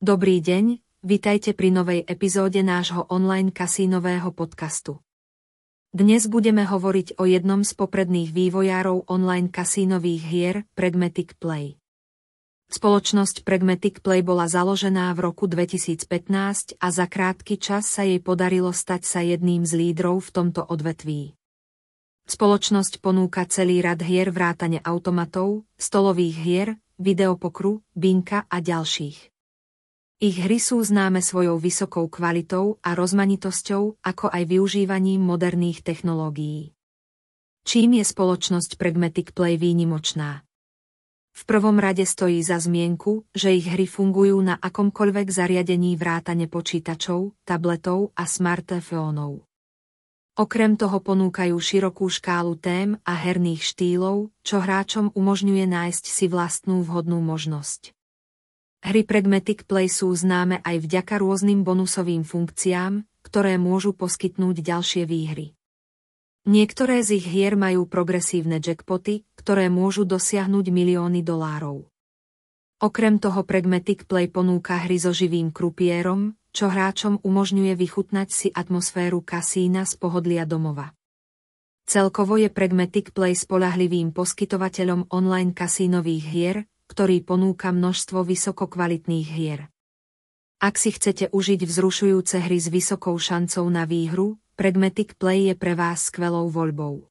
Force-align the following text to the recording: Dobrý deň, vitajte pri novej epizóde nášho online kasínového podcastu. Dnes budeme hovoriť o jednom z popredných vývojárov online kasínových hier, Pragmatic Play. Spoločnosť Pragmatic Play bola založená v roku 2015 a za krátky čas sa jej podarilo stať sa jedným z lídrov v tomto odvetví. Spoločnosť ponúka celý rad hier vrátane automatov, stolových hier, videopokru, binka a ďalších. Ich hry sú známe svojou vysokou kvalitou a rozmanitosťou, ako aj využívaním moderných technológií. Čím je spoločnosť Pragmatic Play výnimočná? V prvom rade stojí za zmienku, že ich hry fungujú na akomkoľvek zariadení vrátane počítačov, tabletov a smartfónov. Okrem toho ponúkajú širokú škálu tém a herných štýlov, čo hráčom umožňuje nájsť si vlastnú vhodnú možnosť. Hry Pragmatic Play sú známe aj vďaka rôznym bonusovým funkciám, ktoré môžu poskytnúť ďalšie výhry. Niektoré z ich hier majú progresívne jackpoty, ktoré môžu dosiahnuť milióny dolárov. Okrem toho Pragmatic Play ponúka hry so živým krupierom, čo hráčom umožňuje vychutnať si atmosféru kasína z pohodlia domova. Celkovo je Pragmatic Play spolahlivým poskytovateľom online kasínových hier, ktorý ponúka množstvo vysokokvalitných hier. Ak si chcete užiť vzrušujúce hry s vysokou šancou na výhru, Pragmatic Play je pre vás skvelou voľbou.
Dobrý 0.00 0.40
deň, 0.40 0.80
vitajte 1.04 1.52
pri 1.52 1.76
novej 1.76 2.00
epizóde 2.08 2.64
nášho 2.64 3.04
online 3.12 3.52
kasínového 3.52 4.32
podcastu. 4.32 5.04
Dnes 5.92 6.24
budeme 6.24 6.64
hovoriť 6.64 7.20
o 7.20 7.28
jednom 7.28 7.60
z 7.60 7.76
popredných 7.76 8.32
vývojárov 8.32 9.12
online 9.12 9.52
kasínových 9.52 10.22
hier, 10.24 10.56
Pragmatic 10.72 11.36
Play. 11.36 11.76
Spoločnosť 12.72 13.44
Pragmatic 13.44 14.00
Play 14.00 14.24
bola 14.24 14.48
založená 14.48 15.12
v 15.12 15.20
roku 15.20 15.44
2015 15.44 16.80
a 16.80 16.86
za 16.88 17.04
krátky 17.04 17.60
čas 17.60 17.84
sa 17.84 18.00
jej 18.00 18.24
podarilo 18.24 18.72
stať 18.72 19.04
sa 19.04 19.20
jedným 19.20 19.68
z 19.68 19.76
lídrov 19.76 20.24
v 20.24 20.30
tomto 20.32 20.64
odvetví. 20.64 21.36
Spoločnosť 22.24 23.04
ponúka 23.04 23.44
celý 23.44 23.84
rad 23.84 24.00
hier 24.00 24.32
vrátane 24.32 24.80
automatov, 24.80 25.68
stolových 25.76 26.36
hier, 26.40 26.68
videopokru, 26.96 27.84
binka 27.92 28.48
a 28.48 28.64
ďalších. 28.64 29.29
Ich 30.20 30.36
hry 30.36 30.60
sú 30.60 30.84
známe 30.84 31.24
svojou 31.24 31.56
vysokou 31.56 32.04
kvalitou 32.12 32.76
a 32.84 32.92
rozmanitosťou, 32.92 34.04
ako 34.04 34.28
aj 34.28 34.52
využívaním 34.52 35.24
moderných 35.24 35.80
technológií. 35.80 36.76
Čím 37.64 37.96
je 37.96 38.04
spoločnosť 38.04 38.76
Pragmatic 38.76 39.32
Play 39.32 39.56
výnimočná? 39.56 40.44
V 41.32 41.42
prvom 41.48 41.80
rade 41.80 42.04
stojí 42.04 42.44
za 42.44 42.60
zmienku, 42.60 43.24
že 43.32 43.56
ich 43.56 43.64
hry 43.64 43.88
fungujú 43.88 44.36
na 44.44 44.60
akomkoľvek 44.60 45.32
zariadení 45.32 45.96
vrátane 45.96 46.52
počítačov, 46.52 47.32
tabletov 47.48 48.12
a 48.12 48.28
smartfónov. 48.28 49.40
Okrem 50.36 50.76
toho 50.76 51.00
ponúkajú 51.00 51.56
širokú 51.56 52.12
škálu 52.12 52.60
tém 52.60 53.00
a 53.08 53.16
herných 53.16 53.64
štýlov, 53.64 54.28
čo 54.44 54.60
hráčom 54.60 55.16
umožňuje 55.16 55.64
nájsť 55.64 56.04
si 56.12 56.28
vlastnú 56.28 56.84
vhodnú 56.84 57.24
možnosť. 57.24 57.96
Hry 58.80 59.04
Pragmatic 59.04 59.68
Play 59.68 59.92
sú 59.92 60.08
známe 60.16 60.64
aj 60.64 60.80
vďaka 60.80 61.20
rôznym 61.20 61.60
bonusovým 61.60 62.24
funkciám, 62.24 63.04
ktoré 63.20 63.60
môžu 63.60 63.92
poskytnúť 63.92 64.64
ďalšie 64.64 65.04
výhry. 65.04 65.52
Niektoré 66.48 67.04
z 67.04 67.20
ich 67.20 67.28
hier 67.28 67.60
majú 67.60 67.84
progresívne 67.84 68.56
jackpoty, 68.56 69.28
ktoré 69.36 69.68
môžu 69.68 70.08
dosiahnuť 70.08 70.72
milióny 70.72 71.20
dolárov. 71.20 71.92
Okrem 72.80 73.20
toho 73.20 73.44
Pragmatic 73.44 74.08
Play 74.08 74.32
ponúka 74.32 74.80
hry 74.80 74.96
so 74.96 75.12
živým 75.12 75.52
krupierom, 75.52 76.32
čo 76.48 76.72
hráčom 76.72 77.20
umožňuje 77.20 77.76
vychutnať 77.76 78.28
si 78.32 78.48
atmosféru 78.48 79.20
kasína 79.20 79.84
z 79.84 80.00
pohodlia 80.00 80.48
domova. 80.48 80.96
Celkovo 81.84 82.40
je 82.40 82.48
Pragmatic 82.48 83.12
Play 83.12 83.36
spolahlivým 83.36 84.16
poskytovateľom 84.16 85.12
online 85.12 85.52
kasínových 85.52 86.24
hier, 86.24 86.58
ktorý 86.90 87.22
ponúka 87.22 87.70
množstvo 87.70 88.26
vysokokvalitných 88.26 89.28
hier. 89.30 89.70
Ak 90.58 90.74
si 90.74 90.90
chcete 90.90 91.30
užiť 91.30 91.62
vzrušujúce 91.62 92.42
hry 92.42 92.58
s 92.58 92.66
vysokou 92.66 93.14
šancou 93.14 93.70
na 93.70 93.86
výhru, 93.86 94.42
Pragmatic 94.58 95.14
Play 95.14 95.48
je 95.48 95.54
pre 95.54 95.78
vás 95.78 96.10
skvelou 96.10 96.50
voľbou. 96.50 97.09